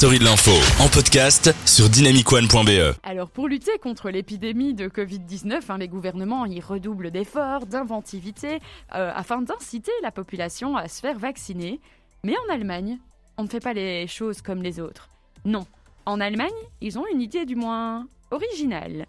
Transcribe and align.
story 0.00 0.18
de 0.18 0.24
l'info 0.24 0.52
en 0.82 0.88
podcast 0.88 1.54
sur 1.66 1.90
dynamicone.be. 1.90 2.96
Alors 3.02 3.28
pour 3.28 3.48
lutter 3.48 3.76
contre 3.76 4.08
l'épidémie 4.08 4.72
de 4.72 4.88
Covid-19, 4.88 5.60
hein, 5.68 5.76
les 5.76 5.88
gouvernements 5.88 6.46
y 6.46 6.58
redoublent 6.58 7.10
d'efforts, 7.10 7.66
d'inventivité, 7.66 8.60
euh, 8.94 9.12
afin 9.14 9.42
d'inciter 9.42 9.92
la 10.02 10.10
population 10.10 10.74
à 10.74 10.88
se 10.88 11.02
faire 11.02 11.18
vacciner. 11.18 11.80
Mais 12.24 12.32
en 12.32 12.54
Allemagne, 12.54 12.96
on 13.36 13.42
ne 13.42 13.48
fait 13.48 13.60
pas 13.60 13.74
les 13.74 14.06
choses 14.06 14.40
comme 14.40 14.62
les 14.62 14.80
autres. 14.80 15.10
Non, 15.44 15.66
en 16.06 16.18
Allemagne, 16.18 16.48
ils 16.80 16.98
ont 16.98 17.04
une 17.12 17.20
idée 17.20 17.44
du 17.44 17.54
moins 17.54 18.06
originale. 18.30 19.04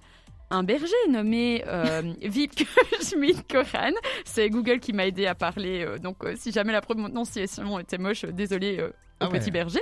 Un 0.54 0.63
berger 0.63 0.93
nommé 1.09 1.63
euh, 1.68 2.02
Wiebke 2.21 2.68
Schmidt-Koran, 3.01 3.93
c'est 4.25 4.50
Google 4.50 4.79
qui 4.81 4.91
m'a 4.91 5.07
aidé 5.07 5.25
à 5.25 5.33
parler, 5.33 5.86
euh, 5.86 5.97
donc 5.97 6.18
euh, 6.25 6.33
si 6.36 6.51
jamais 6.51 6.73
la 6.73 6.81
prononciation 6.81 7.79
était 7.79 7.97
moche, 7.97 8.25
euh, 8.25 8.33
désolé 8.33 8.82
au 8.83 8.87
Ah 9.21 9.29
ouais. 9.29 9.39
petit 9.39 9.50
berger. 9.50 9.79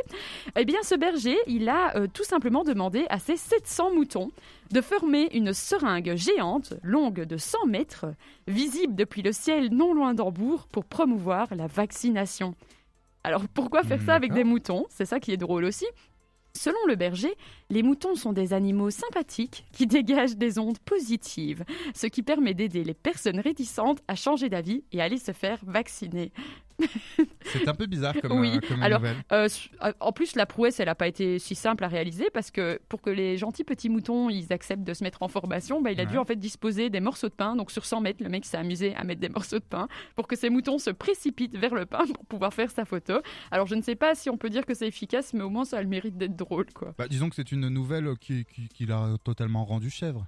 Eh 0.56 0.66
bien, 0.66 0.78
ce 0.84 0.94
berger, 0.94 1.38
il 1.48 1.68
a 1.70 1.96
euh, 1.98 2.06
tout 2.14 2.24
simplement 2.24 2.64
demandé 2.64 3.06
à 3.10 3.18
ses 3.18 3.36
700 3.36 3.96
moutons 3.96 4.30
de 4.72 4.80
former 4.82 5.30
une 5.36 5.54
seringue 5.54 6.14
géante, 6.16 6.76
longue 6.84 7.22
de 7.24 7.38
100 7.38 7.66
mètres, 7.66 8.06
visible 8.48 8.94
depuis 8.94 9.24
le 9.24 9.32
ciel 9.32 9.70
non 9.74 9.94
loin 9.96 10.14
d'Hambourg, 10.14 10.68
pour 10.72 10.86
promouvoir 10.86 11.48
la 11.56 11.66
vaccination. 11.66 12.54
Alors, 13.24 13.44
pourquoi 13.54 13.84
faire 13.84 14.00
Hmm, 14.02 14.06
ça 14.06 14.14
avec 14.16 14.30
d'accord. 14.30 14.44
des 14.46 14.50
moutons? 14.50 14.86
C'est 14.90 15.06
ça 15.06 15.20
qui 15.20 15.32
est 15.34 15.38
drôle 15.38 15.66
aussi. 15.66 15.86
Selon 16.54 16.80
le 16.88 16.96
berger, 16.96 17.36
les 17.70 17.84
moutons 17.84 18.16
sont 18.16 18.34
des 18.34 18.54
animaux 18.54 18.90
sympathiques 18.90 19.66
qui 19.72 19.88
dégagent 19.88 20.36
des 20.36 20.60
ondes 20.60 20.80
positives, 20.80 21.64
ce 21.94 22.08
qui 22.08 22.24
permet 22.24 22.54
d'aider 22.54 22.84
les 22.84 22.94
personnes 22.94 23.40
réticentes 23.40 24.02
à 24.08 24.16
changer 24.16 24.50
d'avis 24.50 24.84
et 24.92 25.02
à 25.02 25.06
aller 25.06 25.18
se 25.18 25.32
faire 25.32 25.60
vacciner. 25.64 26.32
C'est 27.42 27.68
un 27.68 27.74
peu 27.74 27.86
bizarre 27.86 28.16
comme, 28.22 28.40
Oui, 28.40 28.52
euh, 28.56 28.68
comme 28.68 28.82
alors, 28.82 29.00
nouvelle. 29.00 29.18
Euh, 29.32 29.48
euh, 29.84 29.94
en 30.00 30.12
plus, 30.12 30.36
la 30.36 30.46
prouesse, 30.46 30.80
elle 30.80 30.88
n'a 30.88 30.96
pas 30.96 31.08
été 31.08 31.40
si 31.40 31.56
simple 31.56 31.84
à 31.84 31.88
réaliser 31.88 32.30
parce 32.34 32.52
que 32.52 32.80
pour 32.90 33.02
que 33.02 33.10
les 33.10 33.38
gentils 33.38 33.64
petits 33.64 33.90
moutons 33.90 34.30
ils 34.30 34.52
acceptent 34.54 34.84
de 34.84 34.94
se 34.94 35.04
mettre 35.04 35.24
en 35.24 35.28
formation, 35.28 35.82
bah, 35.82 35.92
il 35.92 36.00
a 36.00 36.06
dû 36.06 36.18
en 36.18 36.26
fait 36.26 36.36
disposer 36.36 36.90
des 36.90 37.00
morceaux 37.00 37.30
de 37.30 37.34
pain. 37.34 37.56
Donc 37.56 37.72
sur 37.72 37.86
100 37.86 38.02
mètres, 38.02 38.24
le 38.24 38.30
mec 38.30 38.46
s'est 38.46 38.58
amusé 38.58 38.96
à 38.96 39.04
mettre 39.04 39.22
des 39.22 39.30
morceaux 39.30 39.60
de 39.60 39.64
pain 39.64 39.88
pour 40.16 40.28
que 40.28 40.36
ces 40.36 40.50
moutons 40.50 40.78
se 40.78 40.90
précipitent 40.90 41.58
vers 41.58 41.74
le 41.74 41.86
pain 41.86 42.06
pour 42.14 42.26
pouvoir 42.26 42.54
faire 42.54 42.72
sa 42.72 42.86
photo. 42.86 43.22
Alors 43.52 43.68
je 43.68 43.76
ne 43.76 43.82
sais 43.82 43.96
pas 43.96 44.16
si 44.16 44.30
on 44.30 44.38
peut 44.38 44.50
dire 44.50 44.66
que 44.66 44.74
c'est 44.74 44.88
efficace, 44.88 45.34
mais 45.34 45.42
au 45.42 45.50
moins 45.50 45.66
ça 45.66 45.78
a 45.78 45.82
le 45.82 45.90
mérite 45.90 46.18
d'être 46.18 46.36
drôle, 46.36 46.68
quoi. 46.74 46.94
Bah, 46.98 47.08
disons 47.08 47.30
que 47.30 47.36
c'est 47.36 47.52
une 47.52 47.68
nouvelle 47.70 48.14
qui, 48.20 48.46
qui, 48.46 48.68
qui 48.70 48.86
l'a 48.86 49.16
totalement 49.24 49.66
rendu 49.66 49.90
chèvre. 49.90 50.28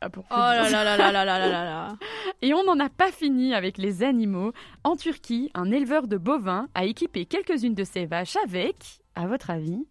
Ah, 0.00 0.10
pour 0.10 0.24
Oh 0.30 0.34
là 0.34 0.70
là 0.70 0.84
là 0.84 0.96
là 0.96 1.10
là 1.12 1.24
là 1.24 1.38
là 1.38 1.48
là 1.48 1.64
là. 1.64 1.96
Et 2.42 2.54
on 2.54 2.62
n'en 2.64 2.78
a 2.78 2.88
pas 2.88 3.10
fini 3.10 3.52
avec 3.54 3.78
les 3.78 4.02
animaux. 4.04 4.52
En 4.84 4.94
Turquie, 4.96 5.50
un 5.54 5.70
éleveur 5.72 6.06
de 6.06 6.16
bovins 6.16 6.68
a 6.74 6.84
équipé 6.84 7.24
quelques-unes 7.26 7.74
de 7.74 7.84
ses 7.84 8.06
vaches 8.06 8.36
avec, 8.44 8.76
à 9.16 9.26
votre 9.26 9.50
avis 9.50 9.84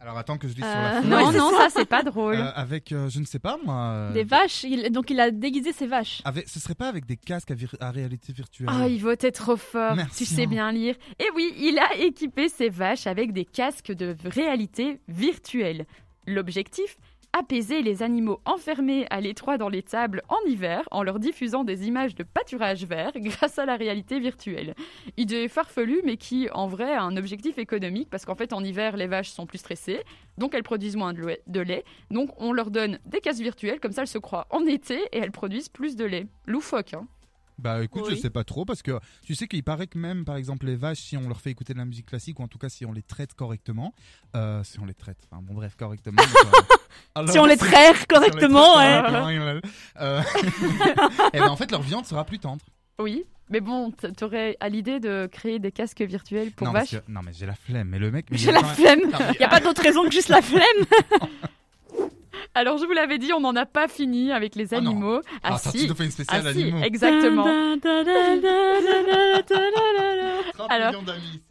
Alors 0.00 0.18
attends 0.18 0.38
que 0.38 0.48
je 0.48 0.54
lis 0.56 0.62
Euh, 0.64 0.70
sur 0.72 0.80
la 0.82 1.00
feuille. 1.02 1.10
Non, 1.10 1.32
non, 1.32 1.56
ça 1.56 1.68
c'est 1.70 1.84
pas 1.88 2.02
drôle. 2.02 2.34
Euh, 2.34 2.50
avec, 2.56 2.90
euh, 2.90 3.08
je 3.08 3.20
ne 3.20 3.24
sais 3.24 3.38
pas 3.38 3.56
moi. 3.64 3.90
euh, 3.92 4.12
Des 4.12 4.24
vaches, 4.24 4.64
il- 4.64 4.90
donc 4.90 5.08
il 5.10 5.20
a 5.20 5.30
déguisé 5.30 5.72
ses 5.72 5.86
vaches. 5.86 6.20
avec, 6.24 6.48
ce 6.48 6.58
serait 6.58 6.74
pas 6.74 6.88
avec 6.88 7.06
des 7.06 7.16
casques 7.16 7.52
à, 7.52 7.54
vir- 7.54 7.76
à 7.80 7.92
réalité 7.92 8.32
virtuelle 8.32 8.68
Oh, 8.72 8.86
il 8.88 8.98
votait 8.98 9.30
trop 9.30 9.56
fort. 9.56 9.94
Merci, 9.94 10.26
tu 10.26 10.34
sais 10.34 10.42
hein. 10.42 10.46
bien 10.48 10.72
lire. 10.72 10.96
Et 11.20 11.26
oui, 11.36 11.54
il 11.58 11.78
a 11.78 11.94
équipé 11.96 12.48
ses 12.48 12.70
vaches 12.70 13.06
avec 13.06 13.32
des 13.32 13.44
casques 13.44 13.92
de 13.92 14.16
réalité 14.24 14.98
virtuelle. 15.06 15.86
L'objectif 16.26 16.96
Apaiser 17.36 17.82
les 17.82 18.04
animaux 18.04 18.40
enfermés 18.44 19.08
à 19.10 19.20
l'étroit 19.20 19.58
dans 19.58 19.68
les 19.68 19.82
tables 19.82 20.22
en 20.28 20.38
hiver 20.46 20.84
en 20.92 21.02
leur 21.02 21.18
diffusant 21.18 21.64
des 21.64 21.88
images 21.88 22.14
de 22.14 22.22
pâturage 22.22 22.86
vert 22.86 23.10
grâce 23.16 23.58
à 23.58 23.66
la 23.66 23.74
réalité 23.74 24.20
virtuelle. 24.20 24.76
Idée 25.16 25.48
farfelue, 25.48 26.00
mais 26.04 26.16
qui 26.16 26.48
en 26.52 26.68
vrai 26.68 26.94
a 26.94 27.02
un 27.02 27.16
objectif 27.16 27.58
économique 27.58 28.08
parce 28.08 28.24
qu'en 28.24 28.36
fait 28.36 28.52
en 28.52 28.62
hiver 28.62 28.96
les 28.96 29.08
vaches 29.08 29.30
sont 29.30 29.46
plus 29.46 29.58
stressées, 29.58 30.04
donc 30.38 30.54
elles 30.54 30.62
produisent 30.62 30.94
moins 30.94 31.12
de 31.12 31.60
lait-. 31.60 31.84
Donc 32.12 32.30
on 32.40 32.52
leur 32.52 32.70
donne 32.70 33.00
des 33.04 33.18
casques 33.18 33.42
virtuels, 33.42 33.80
comme 33.80 33.90
ça 33.90 34.02
elles 34.02 34.06
se 34.06 34.18
croient 34.18 34.46
en 34.50 34.64
été 34.64 35.00
et 35.10 35.18
elles 35.18 35.32
produisent 35.32 35.68
plus 35.68 35.96
de 35.96 36.04
lait. 36.04 36.28
Loufoque, 36.46 36.94
hein 36.94 37.08
Bah 37.58 37.82
écoute, 37.84 38.06
je 38.10 38.16
sais 38.16 38.30
pas 38.30 38.42
trop 38.44 38.64
parce 38.64 38.82
que 38.82 38.98
tu 39.24 39.34
sais 39.34 39.46
qu'il 39.46 39.62
paraît 39.62 39.86
que 39.86 39.96
même 39.98 40.24
par 40.24 40.36
exemple 40.36 40.66
les 40.66 40.74
vaches, 40.76 40.98
si 41.00 41.16
on 41.16 41.28
leur 41.28 41.40
fait 41.40 41.50
écouter 41.50 41.72
de 41.72 41.78
la 41.78 41.84
musique 41.84 42.06
classique 42.06 42.40
ou 42.40 42.42
en 42.42 42.48
tout 42.48 42.58
cas 42.58 42.68
si 42.68 42.84
on 42.84 42.92
les 42.92 43.02
traite 43.02 43.34
correctement, 43.34 43.94
euh, 44.34 44.62
si 44.64 44.80
on 44.80 44.84
les 44.84 44.94
traite, 44.94 45.18
enfin 45.30 45.40
bon 45.42 45.54
bref 45.54 45.76
correctement. 45.76 46.16
donc, 46.22 46.34
euh, 46.54 46.74
alors, 47.14 47.30
Si 47.30 47.38
on 47.38 47.46
les 47.46 47.56
traite 47.56 48.06
correctement, 48.08 48.76
ouais. 48.78 49.60
euh, 50.00 50.20
et 51.32 51.38
ben 51.38 51.48
en 51.48 51.56
fait 51.56 51.70
leur 51.70 51.82
viande 51.82 52.06
sera 52.06 52.24
plus 52.24 52.38
tendre. 52.40 52.64
Oui, 52.98 53.24
mais 53.50 53.60
bon, 53.60 53.92
t'aurais 54.16 54.56
à 54.60 54.68
l'idée 54.68 54.98
de 55.00 55.28
créer 55.30 55.58
des 55.58 55.70
casques 55.72 56.02
virtuels 56.02 56.50
pour 56.52 56.66
non, 56.66 56.72
vaches 56.72 56.90
que- 56.92 57.02
non 57.10 57.20
mais 57.24 57.32
j'ai 57.32 57.46
la 57.46 57.54
flemme, 57.54 57.88
mais 57.88 57.98
le 57.98 58.10
mec. 58.10 58.26
il 58.32 58.38
J'ai 58.38 58.52
la 58.52 58.64
flemme. 58.64 59.00
Mais- 59.12 59.36
Y 59.40 59.44
a 59.44 59.48
pas 59.48 59.60
d'autre 59.60 59.82
raison 59.82 60.04
que 60.04 60.12
juste 60.12 60.28
la 60.28 60.42
flemme. 60.42 60.62
Alors 62.56 62.78
je 62.78 62.84
vous 62.86 62.92
l'avais 62.92 63.18
dit, 63.18 63.32
on 63.32 63.40
n'en 63.40 63.56
a 63.56 63.66
pas 63.66 63.88
fini 63.88 64.30
avec 64.32 64.54
les 64.54 64.72
Ah 64.74 64.80
non. 64.80 64.92
animaux. 64.92 65.20
Ah, 65.42 65.54
attends, 65.56 65.70
si, 65.70 65.82
tu 65.82 65.88
nous 65.88 65.94
fais 65.96 66.04
une 66.04 66.10
ah 66.10 66.12
spéciale 66.12 66.54
si, 66.54 66.62
animaux. 66.62 66.82
exactement. 66.84 67.44
30 70.56 70.70
Alors. 70.70 70.92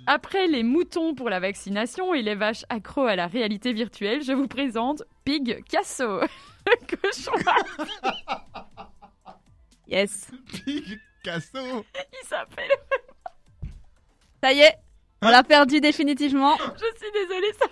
Après 0.08 0.48
les 0.48 0.64
moutons 0.64 1.14
pour 1.14 1.30
la 1.30 1.40
vaccination 1.42 2.14
et 2.14 2.22
les 2.22 2.36
vaches 2.36 2.64
accros 2.70 3.06
à 3.06 3.16
la 3.18 3.28
réalité 3.28 3.74
virtuelle, 3.74 4.24
je 4.24 4.32
vous 4.32 4.48
présente 4.48 5.04
Pig 5.26 5.64
Casso. 5.70 6.22
Le 6.66 6.96
cochon, 6.96 7.32
Yes. 9.88 10.32
Pig 10.66 11.00
Casso. 11.24 11.60
il 11.94 12.28
s'appelle. 12.28 12.70
Ça 14.42 14.54
y 14.54 14.60
est, 14.62 14.76
on 15.22 15.28
l'a 15.30 15.44
perdu 15.44 15.82
définitivement. 15.82 16.56
Je 16.58 16.86
suis 17.00 17.12
désolée, 17.14 17.54
ça. 17.60 17.63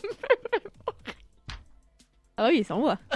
Ah 2.43 2.47
oui, 2.47 2.63
ça 2.63 2.75
envoie. 2.75 2.97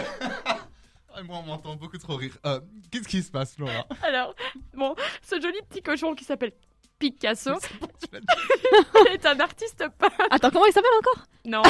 Ah, 1.17 1.23
moi, 1.23 1.37
on 1.37 1.43
m'entend 1.43 1.77
beaucoup 1.77 1.97
trop 1.97 2.17
rire. 2.17 2.37
Euh, 2.45 2.59
Qu'est-ce 2.91 3.07
qui 3.07 3.23
se 3.23 3.31
passe, 3.31 3.57
Laura? 3.57 3.85
Alors, 4.03 4.35
bon, 4.73 4.93
ce 5.21 5.39
joli 5.39 5.57
petit 5.69 5.81
cochon 5.81 6.13
qui 6.13 6.25
s'appelle 6.25 6.51
Picasso 6.99 7.51
est 9.13 9.25
un 9.25 9.39
artiste 9.39 9.85
peintre. 9.97 10.13
Attends, 10.29 10.49
comment 10.51 10.65
il 10.65 10.73
s'appelle 10.73 10.91
encore? 10.99 11.23
Non, 11.45 11.61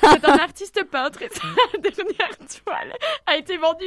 c'est 0.00 0.24
un 0.24 0.38
artiste 0.38 0.82
peintre 0.90 1.22
et 1.22 1.28
sa 1.28 1.78
dernière 1.78 2.38
toile 2.64 2.92
a 3.24 3.36
été 3.36 3.56
vendue 3.56 3.86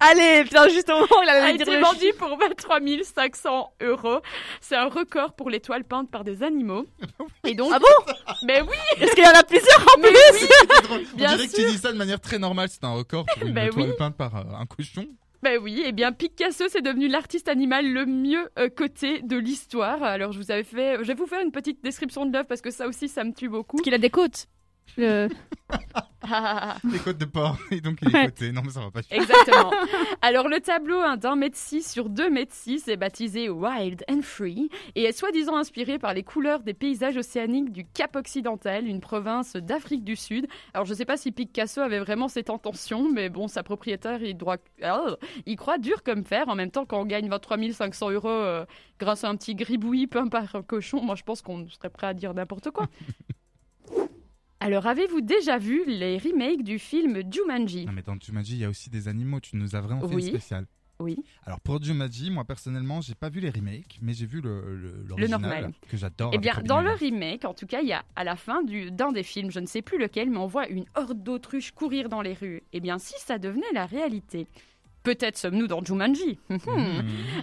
Allez, 0.00 0.44
putain, 0.44 0.68
juste 0.68 0.88
au 0.88 0.94
moment 0.94 1.06
où 1.18 1.22
il 1.22 1.28
a 1.28 1.32
allait 1.44 1.52
dire 1.58 1.62
été 1.68 1.76
le 1.76 1.82
vendu 1.82 2.06
pour 2.18 2.36
23 2.38 2.78
500 3.04 3.72
euros. 3.82 4.20
C'est 4.60 4.76
un 4.76 4.88
record 4.88 5.34
pour 5.34 5.50
les 5.50 5.60
toiles 5.60 5.84
peintes 5.84 6.10
par 6.10 6.24
des 6.24 6.42
animaux. 6.42 6.86
Et 7.46 7.54
donc, 7.54 7.70
Ah 7.74 7.78
bon? 7.78 8.12
Mais 8.46 8.62
oui, 8.62 8.68
Est-ce 8.98 9.14
qu'il 9.14 9.24
y 9.24 9.26
en 9.28 9.30
a 9.38 9.42
plusieurs 9.42 9.80
en 9.80 10.00
mais 10.00 10.08
plus? 10.08 10.48
oui. 10.90 11.06
On 11.12 11.16
Bien 11.16 11.34
dirait 11.36 11.46
que 11.48 11.54
sûr. 11.54 11.66
tu 11.66 11.70
dis 11.72 11.78
ça 11.78 11.92
de 11.92 11.98
manière 11.98 12.20
très 12.20 12.38
normale. 12.38 12.68
C'est 12.70 12.84
un 12.84 12.94
record 12.94 13.26
pour 13.26 13.46
une 13.46 13.52
Ben 13.52 13.68
toile 13.70 13.90
oui. 13.90 13.94
peinte 13.98 14.16
par 14.16 14.34
euh, 14.36 14.42
un 14.58 14.66
cochon. 14.66 15.06
Ben 15.42 15.58
oui, 15.62 15.82
et 15.86 15.92
bien 15.92 16.12
Picasso 16.12 16.64
c'est 16.68 16.82
devenu 16.82 17.08
l'artiste 17.08 17.48
animal 17.48 17.90
le 17.90 18.04
mieux 18.04 18.50
euh, 18.58 18.68
coté 18.68 19.22
de 19.22 19.38
l'histoire. 19.38 20.02
Alors 20.02 20.32
je 20.32 20.38
vous 20.38 20.50
avais 20.50 20.64
fait, 20.64 20.98
je 21.00 21.06
vais 21.08 21.14
vous 21.14 21.26
faire 21.26 21.40
une 21.40 21.50
petite 21.50 21.82
description 21.82 22.26
de 22.26 22.32
l'œuvre 22.34 22.46
parce 22.46 22.60
que 22.60 22.70
ça 22.70 22.86
aussi 22.86 23.08
ça 23.08 23.24
me 23.24 23.32
tue 23.32 23.48
beaucoup. 23.48 23.76
Parce 23.78 23.84
qu'il 23.84 23.94
a 23.94 23.98
des 23.98 24.10
côtes. 24.10 24.48
Le- 24.98 25.28
Les 26.92 26.98
côtes 26.98 27.18
de 27.18 27.24
porc. 27.24 27.58
Et 27.70 27.80
donc, 27.80 27.98
il 28.02 28.08
est 28.08 28.12
Ouais. 28.14 28.24
coté. 28.26 28.52
Non, 28.52 28.62
mais 28.64 28.70
ça 28.70 28.80
va 28.80 28.90
pas. 28.90 29.00
Exactement. 29.10 29.70
Alors 30.22 30.48
le 30.48 30.60
tableau 30.60 30.98
hein, 30.98 31.16
d'un 31.16 31.36
mètre 31.36 31.56
six 31.56 31.82
sur 31.90 32.08
deux 32.08 32.28
mètres 32.30 32.52
six 32.54 32.86
est 32.88 32.96
baptisé 32.96 33.48
Wild 33.48 34.04
and 34.10 34.20
Free 34.22 34.68
et 34.94 35.04
est 35.04 35.12
soi-disant 35.12 35.56
inspiré 35.56 35.98
par 35.98 36.12
les 36.14 36.22
couleurs 36.22 36.60
des 36.60 36.74
paysages 36.74 37.16
océaniques 37.16 37.72
du 37.72 37.84
Cap 37.86 38.16
Occidental, 38.16 38.86
une 38.86 39.00
province 39.00 39.56
d'Afrique 39.56 40.04
du 40.04 40.16
Sud. 40.16 40.46
Alors 40.74 40.84
je 40.86 40.92
sais 40.94 41.04
pas 41.06 41.16
si 41.16 41.32
Picasso 41.32 41.80
avait 41.80 42.00
vraiment 42.00 42.28
cette 42.28 42.50
intention, 42.50 43.10
mais 43.10 43.28
bon, 43.30 43.48
sa 43.48 43.62
propriétaire 43.62 44.22
il, 44.22 44.36
doit... 44.36 44.58
Il 45.46 45.56
croit 45.56 45.78
dur 45.78 46.02
comme 46.02 46.24
fer. 46.24 46.48
En 46.48 46.54
même 46.54 46.70
temps, 46.70 46.84
quand 46.84 47.00
on 47.00 47.06
gagne 47.06 47.28
23 47.28 47.56
500 47.72 48.10
euros 48.10 48.28
euh, 48.28 48.64
grâce 48.98 49.24
à 49.24 49.28
un 49.28 49.36
petit 49.36 49.54
gribouillis 49.54 50.06
peint 50.06 50.28
par 50.28 50.54
un 50.54 50.62
cochon, 50.62 51.00
moi 51.02 51.14
je 51.14 51.22
pense 51.22 51.40
qu'on 51.42 51.66
serait 51.68 51.90
prêt 51.90 52.08
à 52.08 52.14
dire 52.14 52.34
n'importe 52.34 52.70
quoi. 52.70 52.86
Alors, 54.60 54.86
avez-vous 54.86 55.22
déjà 55.22 55.56
vu 55.58 55.84
les 55.86 56.18
remakes 56.18 56.62
du 56.62 56.78
film 56.78 57.22
Jumanji? 57.32 57.86
Non, 57.86 57.92
mais 57.92 58.02
dans 58.02 58.16
Jumanji, 58.20 58.54
il 58.56 58.58
y 58.60 58.64
a 58.64 58.68
aussi 58.68 58.90
des 58.90 59.08
animaux. 59.08 59.40
Tu 59.40 59.56
nous 59.56 59.74
as 59.74 59.80
vraiment 59.80 60.06
fait 60.06 60.14
Oui. 60.14 60.22
une 60.22 60.28
spéciale. 60.28 60.66
Oui. 60.98 61.16
Alors, 61.46 61.60
pour 61.60 61.82
Jumanji, 61.82 62.30
moi, 62.30 62.44
personnellement, 62.44 63.00
j'ai 63.00 63.14
pas 63.14 63.30
vu 63.30 63.40
les 63.40 63.48
remakes, 63.48 63.98
mais 64.02 64.12
j'ai 64.12 64.26
vu 64.26 64.42
le, 64.42 64.76
le, 64.76 65.02
l'original, 65.08 65.40
normal. 65.40 65.72
Que 65.88 65.96
j'adore. 65.96 66.30
Eh 66.34 66.38
bien, 66.38 66.52
dans 66.62 66.82
le 66.82 66.90
remake, 66.90 67.46
en 67.46 67.54
tout 67.54 67.66
cas, 67.66 67.80
il 67.80 67.88
y 67.88 67.94
a 67.94 68.04
à 68.16 68.22
la 68.24 68.36
fin 68.36 68.62
du, 68.62 68.90
d'un 68.90 69.10
des 69.12 69.22
films, 69.22 69.50
je 69.50 69.60
ne 69.60 69.66
sais 69.66 69.80
plus 69.80 69.96
lequel, 69.98 70.28
mais 70.28 70.36
on 70.36 70.46
voit 70.46 70.68
une 70.68 70.84
horde 70.94 71.22
d'autruches 71.22 71.70
courir 71.72 72.10
dans 72.10 72.20
les 72.20 72.34
rues. 72.34 72.62
Eh 72.74 72.80
bien, 72.80 72.98
si 72.98 73.14
ça 73.18 73.38
devenait 73.38 73.72
la 73.72 73.86
réalité, 73.86 74.46
peut-être 75.02 75.36
sommes-nous 75.36 75.66
dans 75.66 75.84
Jumanji. 75.84 76.38
Mmh. 76.48 76.58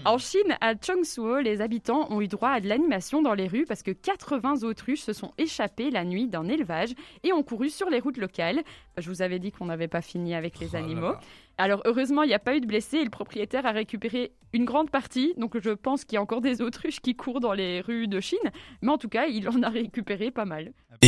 En 0.05 0.17
Chine, 0.17 0.57
à 0.61 0.73
Chongsuo, 0.75 1.39
les 1.39 1.61
habitants 1.61 2.07
ont 2.11 2.21
eu 2.21 2.27
droit 2.27 2.49
à 2.49 2.59
de 2.61 2.67
l'animation 2.67 3.21
dans 3.21 3.33
les 3.33 3.47
rues 3.47 3.65
parce 3.67 3.83
que 3.83 3.91
80 3.91 4.63
autruches 4.63 5.01
se 5.01 5.13
sont 5.13 5.33
échappées 5.37 5.89
la 5.91 6.03
nuit 6.05 6.27
d'un 6.27 6.47
élevage 6.47 6.93
et 7.23 7.33
ont 7.33 7.43
couru 7.43 7.69
sur 7.69 7.89
les 7.89 7.99
routes 7.99 8.17
locales. 8.17 8.61
Je 8.97 9.09
vous 9.09 9.21
avais 9.21 9.39
dit 9.39 9.51
qu'on 9.51 9.65
n'avait 9.65 9.87
pas 9.87 10.01
fini 10.01 10.33
avec 10.35 10.59
les 10.59 10.69
Oh 10.73 10.77
animaux. 10.77 11.01
là. 11.11 11.19
Alors 11.59 11.81
heureusement, 11.85 12.21
il 12.21 12.27
n'y 12.27 12.35
a 12.35 12.39
pas 12.39 12.55
eu 12.55 12.61
de 12.61 12.67
blessés 12.67 12.97
et 12.97 13.03
le 13.03 13.09
propriétaire 13.09 13.65
a 13.65 13.71
récupéré 13.71 14.31
une 14.53 14.63
grande 14.63 14.91
partie. 14.91 15.33
Donc 15.37 15.57
je 15.59 15.71
pense 15.71 16.05
qu'il 16.05 16.13
y 16.15 16.17
a 16.17 16.21
encore 16.21 16.41
des 16.41 16.61
autruches 16.61 16.99
qui 16.99 17.15
courent 17.15 17.39
dans 17.39 17.53
les 17.53 17.81
rues 17.81 18.07
de 18.07 18.19
Chine. 18.19 18.37
Mais 18.83 18.91
en 18.91 18.97
tout 18.99 19.09
cas, 19.09 19.25
il 19.25 19.49
en 19.49 19.63
a 19.63 19.69
récupéré 19.69 20.29
pas 20.29 20.45
mal. 20.45 20.71
Écoute 20.89 20.99